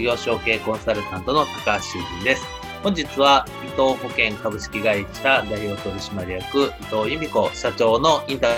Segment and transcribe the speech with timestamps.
[0.00, 2.46] 事業承継コンサルタントの高橋修人です。
[2.82, 8.48] 本日は伊藤保険株式会社代表取締役伊藤由美子社長のインタ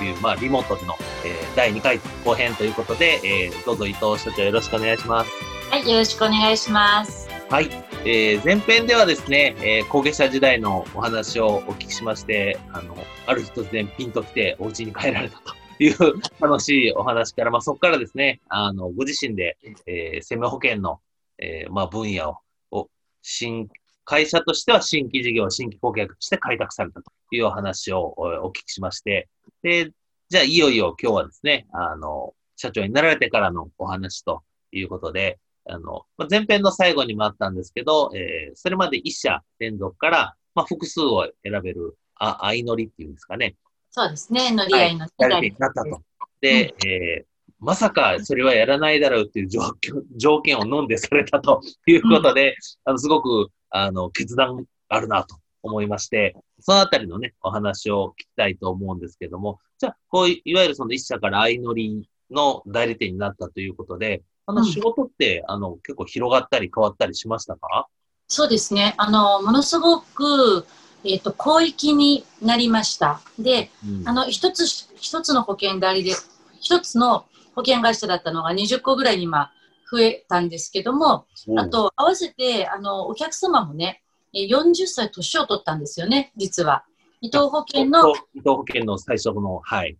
[0.00, 5.30] ビュー、まあリモートでの、えー、第2回後編ということで、えー、どうぞ伊藤社長よろしくお願いします。
[5.70, 7.28] はい、よろしくお願いします。
[7.48, 7.70] はい、
[8.04, 12.96] えー、前編ではですね、えー、後継者時代のお話をお聞きしまして、あの、
[13.28, 15.61] ある日突然ピンと来てお家に帰られたと。
[15.82, 15.98] いう
[16.40, 21.00] 楽しいお話から、まあ、そこからですね、あの、ご自身で、えー、生命保険の、
[21.38, 22.36] えー、まあ、分野を、
[22.70, 22.90] を
[23.22, 23.68] 新、
[24.04, 29.28] 会社としては新規事業、新規顧客として開拓されたというお話をお聞きしまして、
[29.62, 29.90] で、
[30.28, 43.56] じゃあ、いよいよ今日はですね、あの、社長になられてからのお話ということで、あのま、前編の最後にもあったんですけど、えー、それまで一社連続から、まあ、複数を選べる、あ、相乗りっていうんですかね。
[43.94, 46.00] そうですね、乗り合いの2人になったと。
[46.40, 47.24] で、うん、えー、
[47.60, 49.60] まさかそれはやらないだろうっていう条
[50.16, 52.54] 条件を飲んでされたと いうことで、うん、
[52.86, 67.88] あのすごくあの決断あるなと思いまして、そのあたりのね、お話を聞きたいと思うんですけども、じゃあ、こういいわゆるその一社から相乗りの代理店になったということで、あの仕事って、うん、あの結構広がったり変わったりしましたか？
[68.26, 68.94] そうですね。
[68.96, 70.64] あの、ものすごく、
[71.04, 73.20] えっ、ー、と、広域になりました。
[73.38, 76.12] で、うん、あの、一つ、一つの保険代理で、
[76.60, 79.50] 一つの保険会社だったのが20個ぐらいに今
[79.90, 84.02] 増えたんですけども、うん、あと、合わせて、あの、お客様もね、
[84.34, 86.84] 40歳年を取ったんですよね、実は。
[87.20, 88.10] 伊藤保険の。
[88.34, 89.96] 伊藤保険の最初の、はい。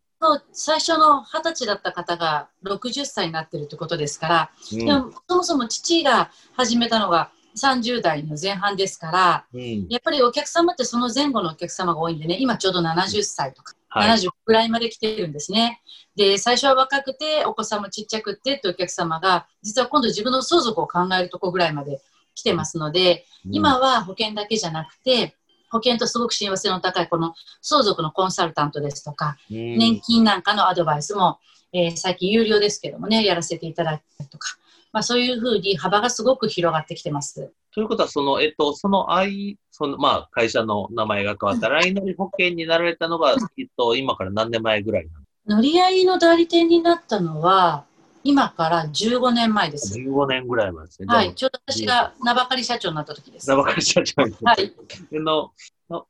[0.52, 15.82] 最初の20歳だった方が60歳になってるってことですから、うん、でもそもそも父が始めたのが30代の前半ですから、うん、やっぱりお客様ってその前後のお客様が多いんでね、今ちょうど70歳とか、はい、70ぐらいまで来てるんですね。
[16.16, 22.00] で、最初は若くて、お子さんもちっちゃくてってお客様が、実は今度自分の相続を考えるとこぐらいまで
[22.34, 25.34] 来てますので、うん、今は保険だけじゃなくて、
[25.70, 31.38] 保険とすごく親和性の高いこの相続のコンサルタントですとか、うん、年金なんかのアドバイスも、
[31.72, 34.58] えー、最近有料ですけどもね、やらせていただいたりとか、
[34.92, 37.52] まあ、そういうふうに幅がすごく広がってきてます。
[37.74, 45.56] ということは、その、えっと、その愛、その、まあ、会社の名前が変わったライノリ保険になられたのが、えっと、今から何年前ぐらいなの？
[45.56, 47.84] 乗り合いの代理店になったのは、
[48.24, 49.98] 今から15年前です。
[49.98, 51.06] 15年ぐらい前ですね。
[51.08, 51.34] はい。
[51.34, 53.48] ちょうど私が名ばかり社長になった時です。
[53.48, 54.72] 名ばかり社長にはい。
[55.12, 55.50] の、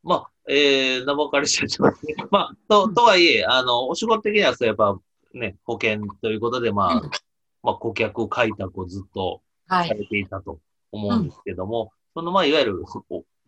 [0.03, 1.85] まあ、えー、名ばかり社長
[2.31, 4.99] まあ、と、とはいえ、あの、お仕事的には、そうやっぱ、
[5.33, 7.11] ね、保険ということで、まあ、
[7.63, 10.59] まあ、顧客開拓をずっとされていたと
[10.91, 12.85] 思うんですけども、はいうん、その、まあ、いわゆる、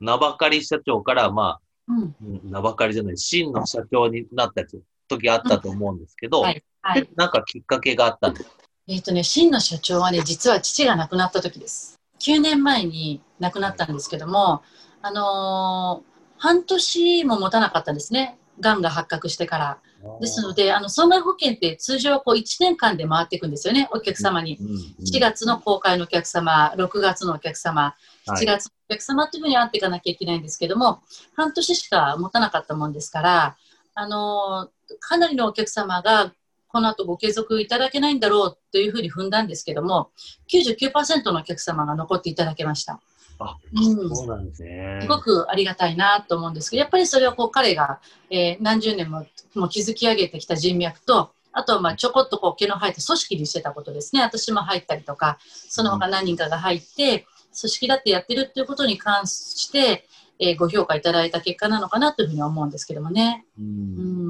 [0.01, 1.59] 名ばかり社長から、ま
[1.89, 4.63] あ、うん、名ばかりじゃない、真の社長になった
[5.09, 8.51] 時あったと思うんですけど、うんはいはい、なんかきっかけがあったんです
[8.87, 11.99] えっ、ー、とね、真の社長はね、実は父が亡くなった時です。
[12.21, 14.63] 9年前に亡くなったんですけども、
[15.01, 18.39] あのー、半年も持たなかったんですね。
[18.61, 19.79] がんが発覚してから。
[20.21, 24.59] ですので、あの損害保険って通常こう1年間で回っていくんですよね、お客様に。
[25.01, 27.95] 4月の公開のお客様、6月のお客様、
[28.29, 31.01] 7月のお客様というふうに会っていかなきゃいけないんですけども、
[31.35, 33.57] 半年しか持たなかったもんですから、
[33.95, 34.69] あの
[35.01, 36.33] かなりのお客様が
[36.69, 40.11] この後ご継続いただけないんだろうというふうに踏んだんですけども、
[40.53, 43.01] 99%のお客様が残っていただけました。
[43.39, 44.99] あ、うん、そうなんですね。
[45.03, 48.01] すごくありがたいなと思うんですけど、やっぱりそれはこう彼が、
[48.31, 54.23] えー、何十年ももう築き上げてきた人脈と、あとはまあちょこっとこう毛の生えた組織にしてたことですね。
[54.23, 57.27] 私も入ったりとか、その他何人かが入って、
[57.59, 60.07] 組織だってやってるっていうことに関して、
[60.41, 63.47] えー、ご評価いただいた結果なのかなというふうに思うんですけどもね。
[63.57, 63.69] うん、う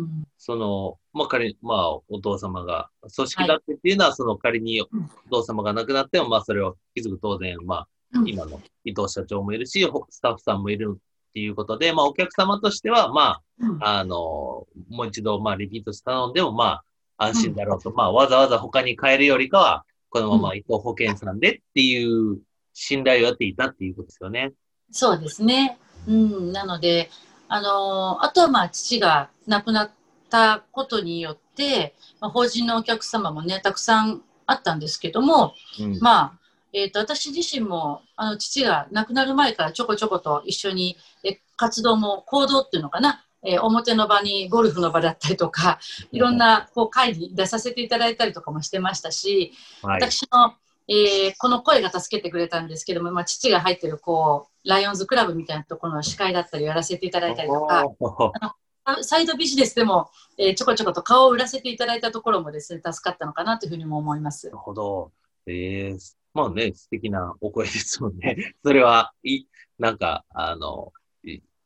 [0.04, 4.88] ん、その、まあ仮まあお父様が組織だってっていうのは、はい、その仮にお
[5.30, 7.88] 父様が亡くなっても、まあそれを気づく当然、まあ
[8.26, 13.40] 今の伊藤社長もいるし、スタッフさんもいるっていうことで、まあ、お客様としては、ま
[13.80, 16.82] あ、あの、もう一度、まあ、リピートして頼んでも、ま
[17.16, 17.92] あ、安心だろうと。
[17.92, 22.38] まあ、わざわざ他に変えるよりかは、このまま伊藤保険さんでっていう
[22.72, 24.52] 信頼を得ていたっていうことですよね。
[24.92, 25.78] そうですね。
[26.06, 27.10] うん、なので、
[27.48, 29.90] あのあとはまあ父が亡くなっ
[30.30, 36.32] たことによって、まあ、法人のお客様もねたくさんあったんですけども、うん、まあ、
[36.74, 45.78] えーと、私自身もあの父が亡くなる前からちょこちょこと一緒にえ活動も行動っていうのかな、えー、表の場にゴルフの場だったりとか
[46.10, 50.54] いろんなこう会に出させていただいたりとかもしてましたし、はい、私の
[50.86, 57.86] えー、この声が助けてくれたんですけども、まあ、父が入ってるこうライオンズクラブみたいなところの司会だったりやらせていただいたりとか
[59.00, 64.48] サイドビジネスでも、えー、ちょこちょこと顔を売らせていただいたところもですね助かったのかなというふうにも思います。
[64.48, 65.10] なるほど、
[65.46, 68.54] えー、まあね素敵なお声ですもんね。
[68.64, 69.44] それはい
[69.78, 70.92] なんかあの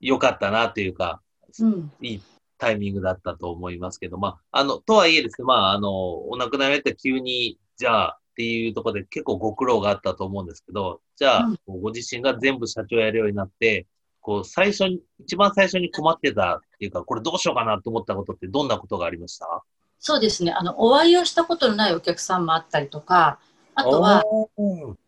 [0.01, 1.21] 良かったなというか、
[1.61, 2.23] うん、いい
[2.59, 13.87] タイミングだったと思いますけど、まあ、あの、とはいえですね、まあ、あの、お亡くなりになって急に、じゃあ、っていうところで結構ご苦労があったと思うんですけど、じゃあ、うん、ご自身が全部社長やるようになって、
[14.21, 19.63] こう、最初に、一番最初に困ってたっていうか、これどうしようかなと思ったことってどんなことがありました？
[20.01, 20.53] そうですね。
[20.53, 23.41] あの、お会いをしたことのないお客さんもあったりとか、
[23.79, 24.25] あとは、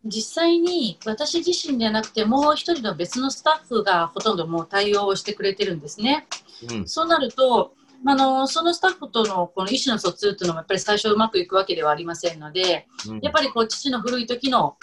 [0.05, 6.29] 実際に私自身ではなくて、もう一人の別のスタッフがほとんどもう対応をしてくれてるんですね。
[6.71, 7.75] うん、そうなると、
[8.07, 14.77] あのそのスタッフとのこの意思の疎通っていうのもやっぱり最初うまくいくわけではありませんので、うん、やっぱりこう父の古い時の、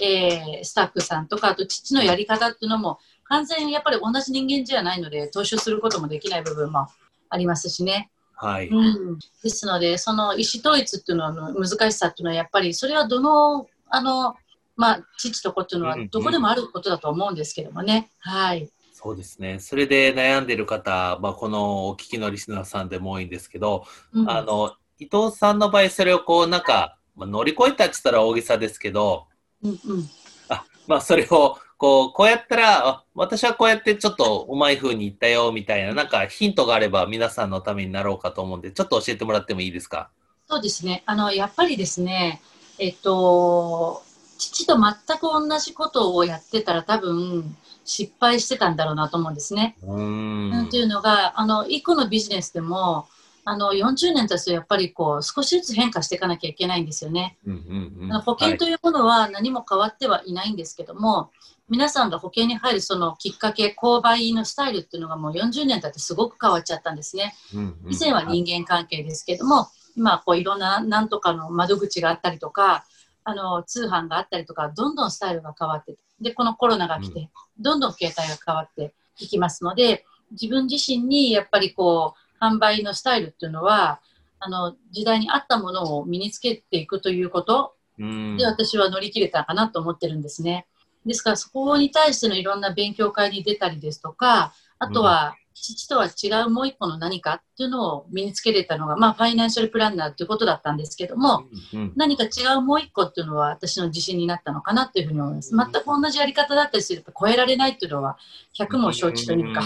[0.00, 6.88] えー、スタッフさんとかあと父のやり方っていうのも完全にやっぱり同じ人間じゃないので踏襲することもできない部分も
[7.28, 8.10] ありますしね。
[8.42, 14.34] はい、うん、ですのでその意思統一っていうのの難しさっていうのはやっぱりそれはどのあの、
[14.74, 18.10] まあ、父と子っていうのはどこでもあることだと思うんですけどもね。
[18.26, 18.68] うんうん、はい。
[18.92, 19.58] そうですね。
[19.60, 29.26] それで悩んでる方、まあ、このお聞きのリスナーさんでも多いんですけど、うん、あの、伊藤さんの場合、それをこう、なんか、まあ、乗り越えたって言ったら大げさですけど、
[29.62, 29.78] うんうん、
[30.48, 40.08] あまあ、それを、こう、こうやったら、私はこうやってちょっとうまい風に言ったよ、みたいな、なんかヒントがあれば皆さんのためになろうかと思うんで、ちょっと教えてもらってもいいですか？
[40.48, 41.02] そうですね。
[41.06, 42.40] あの、やっぱりですね、
[42.78, 44.00] えっと、
[44.38, 49.76] 父と全く同じことをやってたら多分、失敗してたんだろうなと思うんですね。
[49.82, 53.08] うんっていうのがあの一個のビジネスでも
[53.44, 57.36] あの40年経つとやっぱりこう少しずつ変化していかなきゃいけないんですよね。
[58.24, 67.34] 保険というものは何も変わってはいないんですけども、はい、皆さんが保険に入るそのきっかけ購買のスタイルっていうのがもう40年経ってすごく変わっちゃったんですね。
[67.88, 72.84] 以前は人間関係ですけども、今こういろんななんとかの窓口があったりとか
[73.24, 84.02] あの通販があったりとかどんどんスタイルが変わってでこのコロナが来て、どんどん携帯が変わっていきますので自分自身にやっぱりこう販売のスタイルっていうのは
[84.40, 87.76] あの時代に合ったものを身につけていくということ
[88.36, 90.66] で私は乗り切れたかなと思ってるんですね。
[91.06, 105.54] ですからそこに対してのいろんな勉強会に出たりですとかあとは父とは違うもう一個の何かっていうのを身につけれたのが、まあ、ファイナンシャルプランナーということだったんですけども、うんうん、何か違うもう一個っていうのは私の自信になったのかなっていうふうに思います。
[105.56, 108.18] 全く同じやり方だったりすると超えられないっていうのは
[108.58, 109.62] 100も承知というか。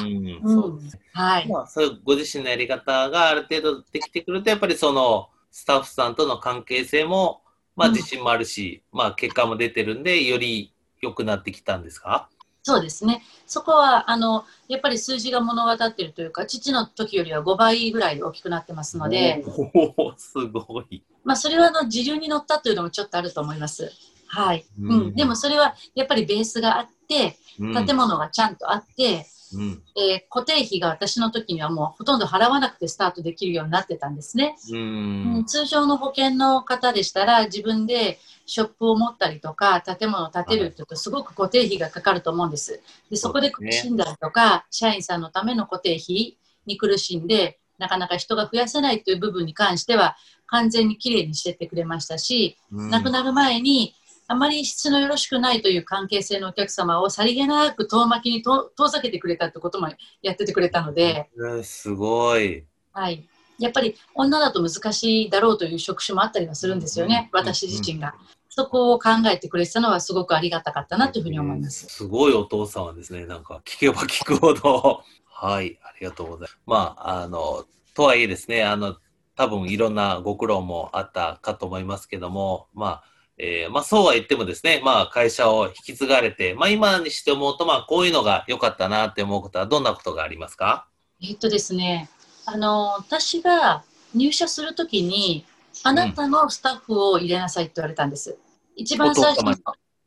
[1.12, 1.48] はい。
[1.48, 7.42] まあ、そういうご自身のやり方がある程度できてくると、やっぱりそのスタッフさんとの関係性も、
[7.74, 12.28] まあ自信もあるし、うん、まあ結果も出てるんで、より良くなってきたんですか？
[12.62, 13.22] そうですね。
[13.46, 19.44] そこは、あの、やっぱり数字が物語ってるというか、父の時よりは5倍ぐらい大きくなってますので。
[19.46, 21.04] おすごい。
[21.22, 23.92] まあ、それはあの、時流に乗ったというのもちょっとあると思います。
[24.26, 24.66] はい。
[24.80, 34.56] うん、うん、でもそれは、やっぱりベースがあって、建物がちゃんとあって、うん、えー、固定費が私の時にはもうほとんど払わなくてスタートできるようになってたんですね。
[34.72, 42.80] うん、通常の保険の方でしたら自分でショップを持ったりとか建物を建てるっていうとすごく固定費がかかると思うんです。
[43.10, 53.94] でそこで苦しんだりとか、社員さんのための固定費に苦しんでなかなか人が増やせないという部分に関しては完全にきれいにしてってくれましたし、うん、亡くなる前に
[54.28, 59.88] あまり質のよろしくないという関係性のお客様をさりげなく遠巻きに遠ざけてくれたってことも
[60.22, 61.30] やっててくれたので、
[61.62, 63.28] すごい、はい、
[63.58, 68.14] やっぱり女だと難しいだろうという職種もあったりはするんですよね、うん、私自身が。
[68.48, 71.86] そこを考えてくれてたのはすごくありがたかったなというふうに思います。
[71.88, 76.58] すごいお父さんはですね、なんか聞けば聞くほど はい、ありがとうございます。
[76.64, 78.96] まあ、あの、とはいえですね、あの、
[79.36, 83.04] 多分いろんなご苦労もあったかと思いますけども、まあ、
[83.38, 90.88] えー、まあそうは言ってもですね、まあ会社を引き継がれて、まあ今にして思うと、まあこういうのが良かったなって思うことはどんなことがありますか？
[91.22, 92.08] えっとですね、
[92.46, 95.44] あの、私が入社するときに、
[95.82, 98.38] あなたのスタッフを入れなさいって言われたんです。
[98.76, 99.54] 一番最初の、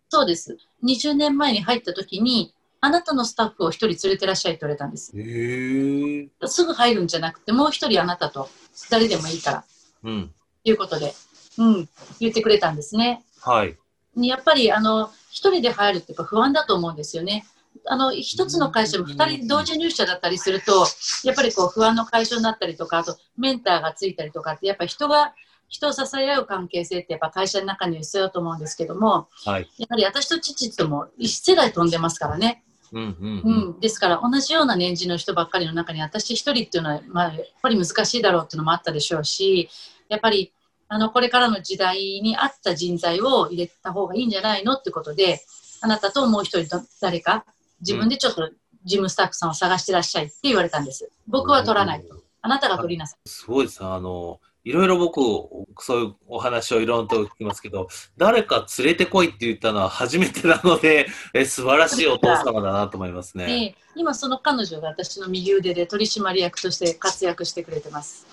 [0.10, 0.58] そうです。
[0.84, 5.12] 20年前に入ったときに、あなたのスタッフを一人連れてらっしゃいって言われたんです。
[6.48, 8.50] すぐ入るんじゃなくて、もう一人あなたと
[8.90, 9.66] 誰でもいいから。
[10.04, 10.34] うん。
[10.64, 11.14] いうことで。
[11.60, 11.90] うん、
[12.20, 13.24] 言ってくれたんですね。
[13.42, 13.78] はい。
[14.16, 17.46] やっぱり、あの、一人で入るっていうか不安だと思うんですよね。
[17.86, 20.86] あの、一つの会社も二人同時入社だったりすると、
[21.24, 25.34] やっぱりこう不安の解消になったりとか、あとメンターがついたりとかって、やっぱり人が、
[25.68, 32.64] 人を支え合う関係性ってやっぱ会社の中には必要だと思うんですけども、はい、やはり私と父とも一世代飛んでますからね。
[32.92, 39.70] うんうんうんうん、ですから同じような年次の人ばっかりの中に私一人っていうのは、まあ、やっぱり難しいだろうっていうのもあったでしょうし
[40.08, 40.52] やっぱり
[40.90, 45.40] あの、これからの時代に合った人材を入れた方がいいんじゃないのってことで、
[45.82, 47.46] あなたともう一人誰か、
[47.82, 48.50] 自分でちょっと
[48.84, 51.10] 事務スタッフさんを探してらっしゃいって言われたんです。
[51.28, 52.20] 僕は取らないと。
[52.42, 53.30] あなたが取りなさい。
[53.30, 55.22] すごいですあの、いろいろ僕、
[55.82, 63.76] そういうお話をいろんなと聞きますけど、誰か連れてこいって言ったのは初めてなので、 え素晴らしいお父様だなと思いますね。
[63.96, 68.26] 今その彼女が私の右腕で取締役として活躍してくれてます。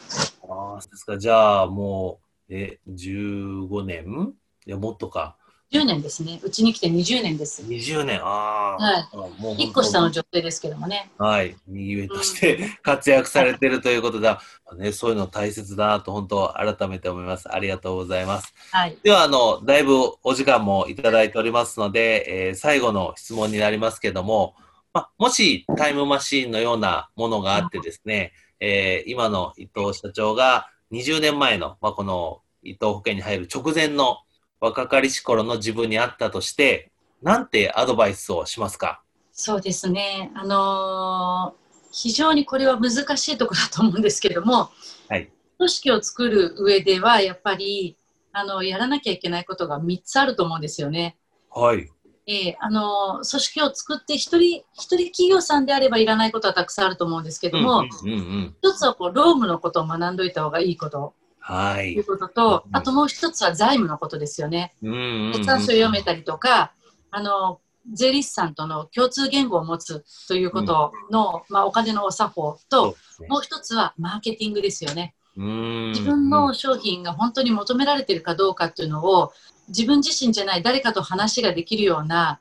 [0.49, 1.19] ああ、ですか。
[1.19, 4.35] じゃあもう、え、15年？
[4.67, 5.37] いや、もっとか。
[5.73, 6.39] 10年ですね。
[6.45, 7.63] うちに来て20年です。
[7.63, 8.77] 20年、ああ。
[8.77, 9.43] はい。
[9.43, 11.11] もう1個下の女性ですけどもね。
[11.19, 11.57] はい。
[11.67, 14.41] 右上として活躍されてるということだ。
[14.77, 17.53] ね、そういうの大切だなと、本当、改めて思います。
[17.53, 18.55] ありがとうございます。
[18.71, 18.97] はい。
[19.03, 24.55] では、あの、だいぶお時間もいただいておりますので、えー、最後の質問になりますけども、
[24.93, 34.19] まもしタイムマシーンのようなものがあってですね、えー、今の伊藤社長が、20年前の、まあ、この伊藤保険に入る直前の
[34.61, 36.91] 若かりし頃の自分にあったとして、
[37.23, 39.03] なんてアドバイスをしますか？
[39.33, 40.31] そうですね。
[40.35, 44.71] あのー、非常にこれは難しいところだと思うんですけども、
[45.09, 47.97] はい、組織を作る上では、やっぱり、
[48.33, 51.17] あの、やらなきゃいけないことが3つあると思うんですよね。
[51.51, 51.91] はい。
[52.27, 61.15] えー、あの組織を作って一人一人企業さんであればいらないことはたくさんあると思うんですけども、うんうんうん、一つはこう労務のことを学んどいた方がいいこと。
[61.39, 61.93] はい。
[61.93, 64.75] いうことと、あともう一つは財務のことですよね。
[64.83, 66.73] 決算書を読めたりとか、
[67.13, 67.61] あの、
[67.93, 75.15] 税理士さんとの共通言語を持つということの、うん、まあ、お金のお作法と、ね、もう一つはマーケティングですよね。
[75.37, 79.33] 自分の商品が本当に求められているかどうかっていうのを、
[79.69, 82.41] 自分自身じゃない誰かと話ができるような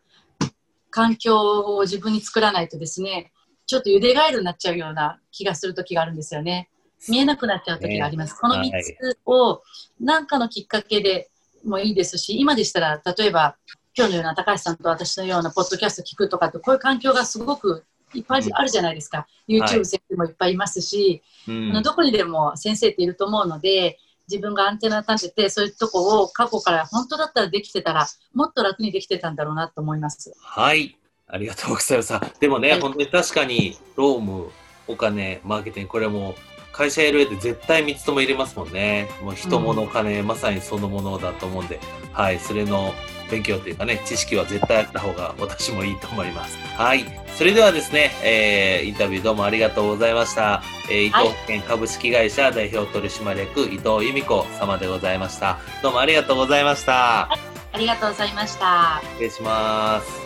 [0.90, 3.32] 環境を自分に作らないとですね、
[3.66, 6.70] ちょっとゆでガエルになっちゃうような気がする時があるんですよね。
[7.10, 8.34] 見えなくなっちゃう時があります。
[8.34, 9.62] ね、この3つを
[10.00, 11.30] 何かのきっかけで
[11.64, 13.58] もいいですし、今でしたら、例えば、
[13.98, 19.28] 今日のような高橋さんと私のようなポッドキャスト聞くとかって、こういう環境がすごくいっぱいあるじゃないですか。
[19.48, 30.34] うん、YouTube 先生もいっぱいいますし、はい、あのどこにでも先生っていると思うので、自分がアンテナ立てて、そういうとこを過去から本当だったらできてたら、もっと楽にできてたんだろうなと思います。
[30.40, 30.98] はい。
[31.28, 32.14] ありがとうございます。
[32.40, 34.52] でもね、はい、本当に確かに、ローム、
[34.88, 36.36] お金、マーケティング、これも
[36.76, 39.10] 会社やる上で絶対3つとも入れますもんね。
[39.22, 41.80] もう人物金、うん、まさにそのものだと思うんで、
[42.12, 42.94] はい、それの
[43.32, 46.58] 勉強というかね、知識は絶対あった方が私もいいと思います。
[46.76, 47.06] はい。
[47.36, 50.64] それではですね、えー、インタビューどうもありがとうございました。
[50.90, 55.58] えー、伊藤保険株式会社代表取締役伊藤由美子様でございました。
[55.82, 56.92] どうもありがとうございました。
[56.92, 57.30] は
[57.74, 59.02] い、ありがとうございました。
[59.14, 60.25] 失礼します。